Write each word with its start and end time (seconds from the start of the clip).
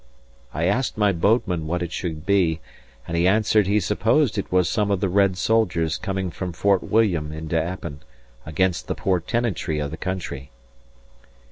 I 0.51 0.63
asked 0.63 0.97
my 0.97 1.11
boatman 1.11 1.67
what 1.67 1.83
it 1.83 1.91
should 1.91 2.25
be, 2.25 2.59
and 3.07 3.15
he 3.15 3.27
answered 3.27 3.67
he 3.67 3.79
supposed 3.79 4.35
it 4.39 4.51
was 4.51 4.67
some 4.67 4.89
of 4.89 4.99
the 4.99 5.07
red 5.09 5.37
soldiers 5.37 5.99
coming 5.99 6.31
from 6.31 6.53
Fort 6.53 6.81
William 6.81 7.31
into 7.31 7.55
Appin, 7.55 7.99
against 8.43 8.87
the 8.87 8.95
poor 8.95 9.19
tenantry 9.19 9.77
of 9.77 9.91
the 9.91 9.97
country. 9.97 10.49